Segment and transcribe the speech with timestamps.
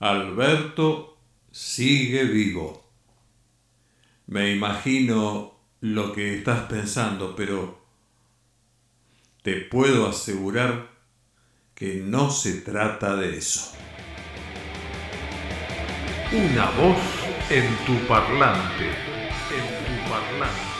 [0.00, 1.18] Alberto
[1.50, 2.88] sigue vivo.
[4.26, 7.84] Me imagino lo que estás pensando, pero
[9.42, 10.88] te puedo asegurar
[11.74, 13.72] que no se trata de eso.
[16.30, 16.98] Una voz
[17.50, 18.86] en tu parlante,
[19.50, 20.78] en tu parlante.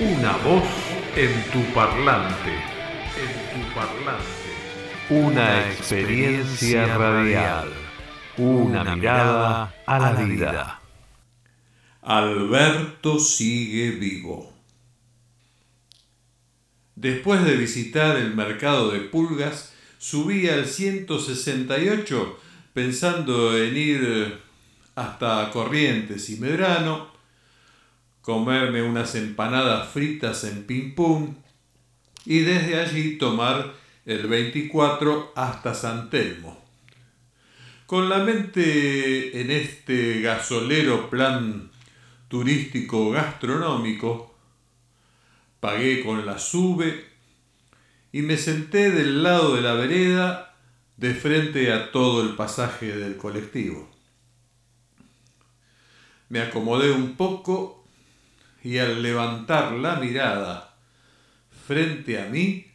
[0.00, 0.87] Una voz
[1.18, 4.22] en tu parlante, en tu parlante.
[5.10, 7.72] Una experiencia radial.
[8.36, 10.80] Una mirada a la vida.
[12.02, 14.52] Alberto sigue vivo.
[16.94, 22.38] Después de visitar el mercado de pulgas, subí al 168
[22.72, 24.38] pensando en ir
[24.94, 27.17] hasta Corrientes y Medrano,
[28.28, 31.34] comerme unas empanadas fritas en Pim Pum
[32.26, 33.72] y desde allí tomar
[34.04, 36.62] el 24 hasta San Telmo.
[37.86, 41.70] Con la mente en este gasolero plan
[42.28, 44.36] turístico gastronómico,
[45.58, 47.06] pagué con la sube
[48.12, 50.54] y me senté del lado de la vereda
[50.98, 53.88] de frente a todo el pasaje del colectivo.
[56.28, 57.78] Me acomodé un poco
[58.68, 60.76] y al levantar la mirada
[61.66, 62.70] frente a mí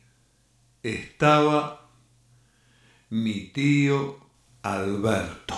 [0.81, 1.88] estaba
[3.11, 4.17] mi tío
[4.64, 5.55] Alberto.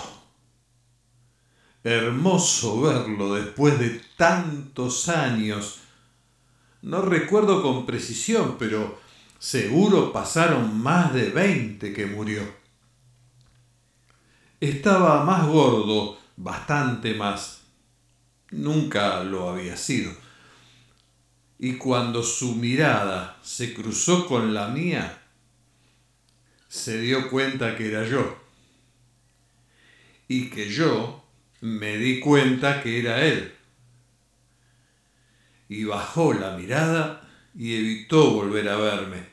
[1.82, 5.78] Hermoso verlo después de tantos años.
[6.82, 9.00] No recuerdo con precisión, pero
[9.38, 12.42] seguro pasaron más de veinte que murió.
[14.60, 17.62] Estaba más gordo, bastante más.
[18.50, 20.25] Nunca lo había sido.
[21.58, 25.22] Y cuando su mirada se cruzó con la mía,
[26.68, 28.36] se dio cuenta que era yo.
[30.28, 31.24] Y que yo
[31.60, 33.54] me di cuenta que era él.
[35.68, 39.26] Y bajó la mirada y evitó volver a verme,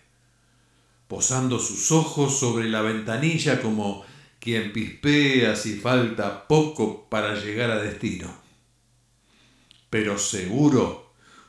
[1.08, 4.06] posando sus ojos sobre la ventanilla como
[4.40, 8.44] quien pispea si falta poco para llegar a destino
[9.94, 11.03] pero seguro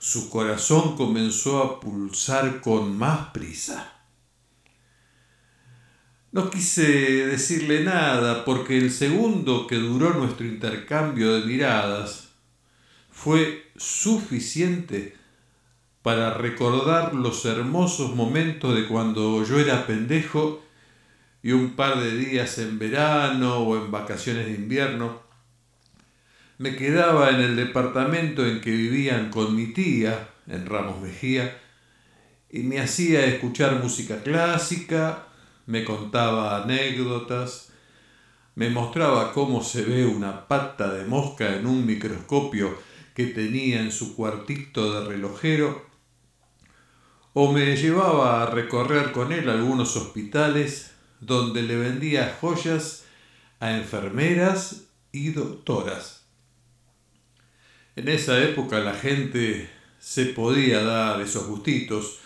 [0.05, 3.91] su corazón comenzó a pulsar con más prisa.
[6.31, 12.29] No quise decirle nada porque el segundo que duró nuestro intercambio de miradas
[13.11, 15.17] fue suficiente
[16.03, 20.63] para recordar los hermosos momentos de cuando yo era pendejo
[21.43, 25.24] y un par de días en verano o en vacaciones de invierno
[26.59, 31.61] me quedaba en el departamento en que vivían con mi tía, en Ramos Mejía,
[32.51, 35.27] y me hacía escuchar música clásica,
[35.67, 37.73] me contaba anécdotas,
[38.55, 42.79] me mostraba cómo se ve una pata de mosca en un microscopio
[43.15, 45.87] que tenía en su cuartito de relojero,
[47.33, 53.07] o me llevaba a recorrer con él algunos hospitales donde le vendía joyas
[53.59, 56.24] a enfermeras y doctoras.
[57.97, 62.19] En esa época la gente se podía dar esos gustitos,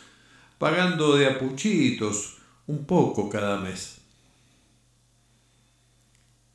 [0.58, 3.98] pagando de apuchitos un poco cada mes.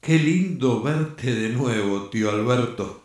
[0.02, 3.04] Qué lindo verte de nuevo, tío Alberto.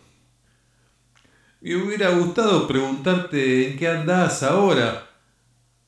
[1.60, 5.10] Me hubiera gustado preguntarte en qué andás ahora,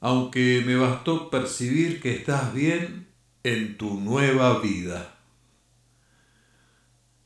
[0.00, 3.08] aunque me bastó percibir que estás bien
[3.42, 5.19] en tu nueva vida.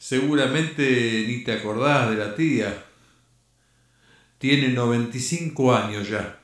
[0.04, 2.84] Seguramente ni te acordás de la tía.
[4.36, 6.42] Tiene 95 años ya.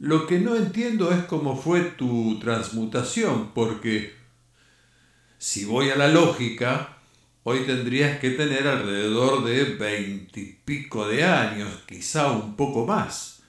[0.00, 4.14] Lo que no entiendo es cómo fue tu transmutación, porque
[5.38, 6.98] si voy a la lógica,
[7.44, 13.44] hoy tendrías que tener alrededor de veintipico de años, quizá un poco más.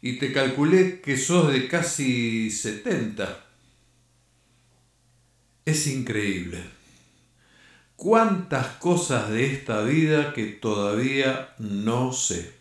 [0.00, 3.51] Y te calculé que sos de casi setenta.
[5.64, 6.60] Es increíble.
[7.94, 12.52] ¿Cuántas cosas de esta vida que todavía no sé?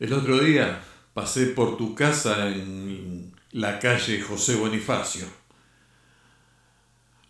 [0.00, 0.82] El otro día
[1.12, 5.26] pasé por tu casa en la calle José Bonifacio.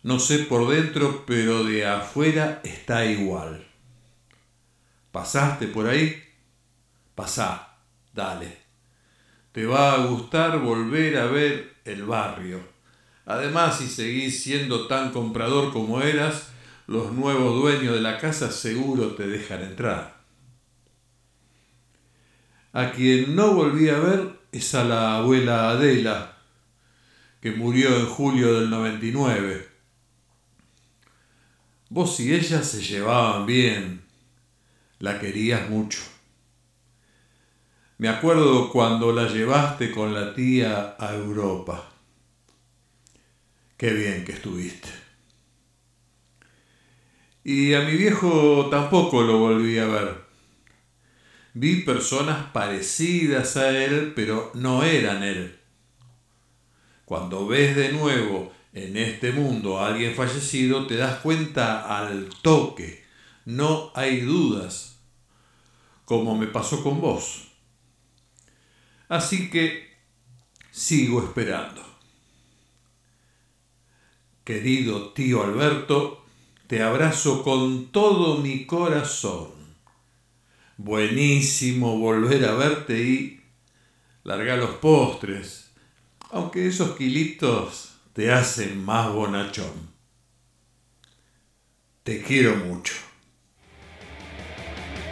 [0.03, 3.67] No sé por dentro, pero de afuera está igual.
[5.11, 6.23] ¿Pasaste por ahí?
[7.13, 7.75] Pasá,
[8.13, 8.57] dale.
[9.51, 12.72] Te va a gustar volver a ver el barrio
[13.25, 16.49] Además, si seguís siendo tan comprador como eras,
[16.87, 20.21] los nuevos dueños de la casa seguro te dejan entrar.
[22.73, 26.37] A quien no volví a ver es a la abuela Adela,
[27.39, 29.69] que murió en julio del 99.
[31.89, 34.01] Vos y ella se llevaban bien,
[34.99, 35.99] la querías mucho.
[37.99, 41.92] Me acuerdo cuando la llevaste con la tía a Europa.
[43.83, 44.87] Qué bien que estuviste.
[47.43, 50.23] Y a mi viejo tampoco lo volví a ver.
[51.53, 55.59] Vi personas parecidas a él, pero no eran él.
[57.03, 63.03] Cuando ves de nuevo en este mundo a alguien fallecido, te das cuenta al toque.
[63.43, 65.01] No hay dudas,
[66.05, 67.51] como me pasó con vos.
[69.09, 69.91] Así que
[70.71, 71.92] sigo esperando.
[74.43, 76.25] Querido tío Alberto,
[76.67, 79.51] te abrazo con todo mi corazón.
[80.75, 83.41] Buenísimo volver a verte y
[84.25, 85.71] larga los postres,
[86.31, 89.93] aunque esos kilitos te hacen más bonachón.
[92.03, 92.95] Te quiero mucho.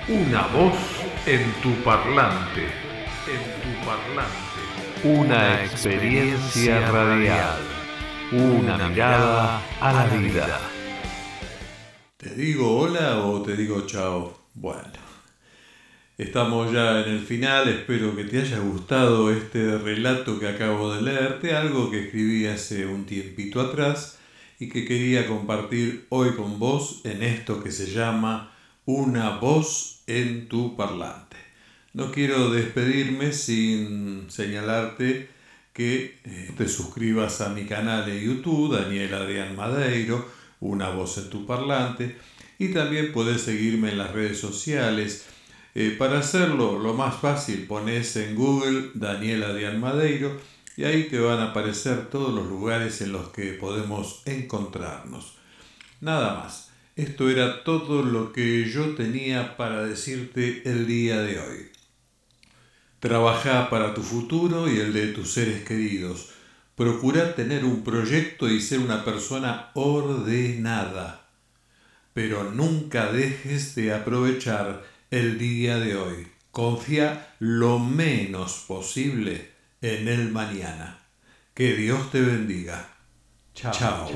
[0.10, 0.76] Una voz
[1.26, 5.22] en tu parlante, en tu parlante.
[5.22, 7.81] Una experiencia radial.
[8.34, 10.58] Una mirada a la vida.
[12.16, 14.46] ¿Te digo hola o te digo chao?
[14.54, 14.88] Bueno,
[16.18, 21.02] estamos ya en el final, espero que te haya gustado este relato que acabo de
[21.02, 24.18] leerte, algo que escribí hace un tiempito atrás
[24.60, 28.54] y que quería compartir hoy con vos en esto que se llama
[28.86, 31.36] Una voz en tu parlante.
[31.92, 35.41] No quiero despedirme sin señalarte
[35.74, 40.28] que eh, te suscribas a mi canal de YouTube, Daniel Adrián Madeiro,
[40.60, 42.18] una voz en tu parlante
[42.60, 45.26] y también puedes seguirme en las redes sociales.
[45.74, 50.40] Eh, para hacerlo, lo más fácil, pones en Google Daniel Adrián Madeiro
[50.78, 55.38] y ahí te van a aparecer todos los lugares en los que podemos encontrarnos.
[56.02, 56.72] Nada más.
[56.98, 61.81] Esto era todo lo que yo tenía para decirte el día de hoy.
[63.02, 66.30] Trabaja para tu futuro y el de tus seres queridos.
[66.76, 71.26] Procura tener un proyecto y ser una persona ordenada.
[72.14, 76.28] Pero nunca dejes de aprovechar el día de hoy.
[76.52, 79.50] Confía lo menos posible
[79.82, 81.00] en el mañana.
[81.56, 82.88] Que Dios te bendiga.
[83.56, 83.74] Chao.
[83.74, 84.08] Chao.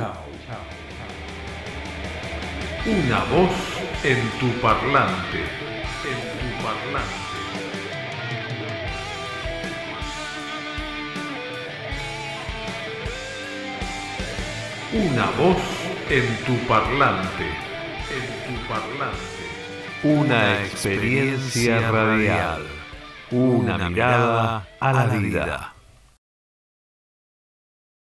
[2.85, 3.51] Una voz
[4.03, 7.34] en tu parlante, en tu parlante.
[14.95, 15.57] Una voz
[16.09, 17.43] en tu parlante,
[18.15, 19.43] en tu parlante.
[20.03, 22.63] Una experiencia radial.
[23.29, 25.74] Una mirada a la vida.